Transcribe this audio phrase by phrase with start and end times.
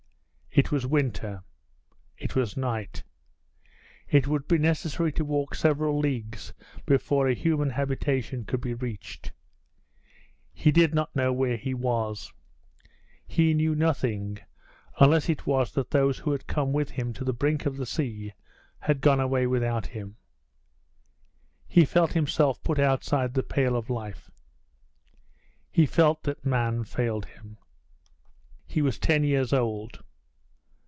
[0.53, 1.45] It was winter
[2.17, 3.03] it was night.
[4.09, 6.51] It would be necessary to walk several leagues
[6.85, 9.31] before a human habitation could be reached.
[10.51, 12.33] He did not know where he was.
[13.25, 14.39] He knew nothing,
[14.99, 17.85] unless it was that those who had come with him to the brink of the
[17.85, 18.33] sea
[18.79, 20.17] had gone away without him.
[21.65, 24.29] He felt himself put outside the pale of life.
[25.71, 27.55] He felt that man failed him.
[28.67, 30.03] He was ten years old.